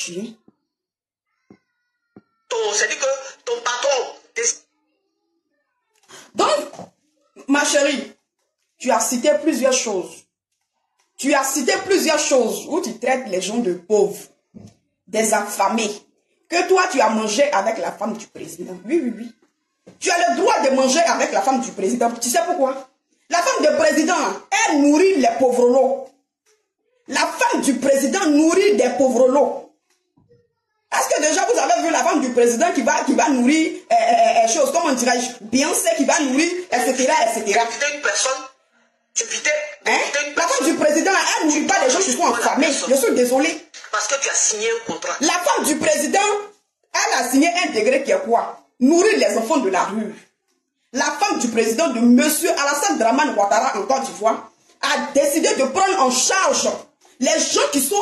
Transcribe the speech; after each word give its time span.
tuer. 0.00 0.34
C'est-à-dire 2.74 2.98
que 2.98 3.44
ton 3.44 3.60
patron... 3.62 4.16
Donc, 6.34 6.48
ma 7.48 7.64
chérie, 7.64 8.12
tu 8.78 8.90
as 8.90 9.00
cité 9.00 9.30
plusieurs 9.42 9.72
choses. 9.72 10.24
Tu 11.18 11.34
as 11.34 11.44
cité 11.44 11.72
plusieurs 11.84 12.18
choses 12.18 12.66
où 12.68 12.80
tu 12.80 12.98
traites 12.98 13.28
les 13.28 13.42
gens 13.42 13.58
de 13.58 13.74
pauvres, 13.74 14.18
des 15.06 15.34
affamés, 15.34 15.90
que 16.48 16.66
toi 16.68 16.84
tu 16.90 17.00
as 17.00 17.10
mangé 17.10 17.50
avec 17.52 17.78
la 17.78 17.92
femme 17.92 18.16
du 18.16 18.26
président. 18.26 18.78
Oui, 18.86 19.00
oui, 19.02 19.12
oui. 19.16 19.34
Tu 19.98 20.10
as 20.10 20.30
le 20.30 20.36
droit 20.40 20.60
de 20.60 20.70
manger 20.74 21.00
avec 21.00 21.32
la 21.32 21.42
femme 21.42 21.60
du 21.60 21.72
président. 21.72 22.10
Tu 22.12 22.30
sais 22.30 22.40
pourquoi? 22.46 22.88
La 23.28 23.42
femme 23.42 23.66
du 23.66 23.76
président, 23.76 24.14
elle 24.50 24.80
nourrit 24.80 25.16
les 25.16 25.28
pauvres 25.38 25.68
lots. 25.68 26.08
La 27.08 27.26
femme 27.26 27.60
du 27.60 27.74
président 27.74 28.26
nourrit 28.26 28.76
des 28.76 28.90
pauvres 28.96 29.28
lots. 29.28 29.69
Femme 32.10 32.20
du 32.20 32.30
président 32.30 32.72
qui 32.74 32.82
va, 32.82 33.04
qui 33.04 33.14
va 33.14 33.28
nourrir 33.28 33.72
euh, 33.90 33.94
euh, 33.94 34.44
euh 34.44 34.48
choses, 34.48 34.72
comment 34.72 34.92
dirais-je, 34.92 35.44
Beyoncé 35.44 35.88
qui 35.96 36.04
va 36.04 36.18
nourrir, 36.20 36.50
etc., 36.72 37.08
etc. 37.36 37.60
une 37.94 38.00
personne, 38.00 38.32
tu 39.14 39.24
hein? 39.86 39.98
La 40.36 40.42
femme 40.42 40.66
du 40.66 40.74
président, 40.74 41.10
elle 41.40 41.48
nourrit 41.48 41.66
pas 41.66 41.84
les 41.84 41.90
gens 41.90 41.98
qui 41.98 42.12
sont 42.12 42.26
affamés. 42.26 42.68
Je 42.88 42.94
suis 42.94 43.14
désolé. 43.14 43.66
Parce 43.90 44.06
que 44.06 44.14
tu 44.20 44.28
as 44.28 44.34
signé 44.34 44.68
un 44.70 44.92
contrat. 44.92 45.14
La 45.20 45.32
femme 45.32 45.64
du 45.64 45.76
président, 45.76 46.18
elle 46.94 47.24
a 47.24 47.28
signé 47.30 47.48
un 47.48 47.72
degré 47.72 48.02
qui 48.04 48.12
est 48.12 48.20
quoi? 48.20 48.64
Nourrir 48.78 49.16
les 49.16 49.36
enfants 49.36 49.58
de 49.58 49.68
la 49.68 49.84
rue. 49.84 50.14
La 50.92 51.04
femme 51.04 51.38
du 51.38 51.48
président 51.48 51.88
de 51.88 52.00
Monsieur 52.00 52.50
Alassane 52.50 52.98
Draman 52.98 53.34
Ouattara 53.36 53.78
en 53.78 53.82
Côte 53.82 54.04
d'Ivoire 54.04 54.50
a 54.80 55.12
décidé 55.12 55.48
de 55.56 55.64
prendre 55.64 56.00
en 56.00 56.10
charge 56.10 56.68
les 57.20 57.38
gens 57.38 57.68
qui 57.72 57.80
sont 57.80 57.96